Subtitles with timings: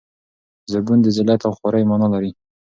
[0.71, 2.31] زبون د ذلت او خوارۍ مانا لري.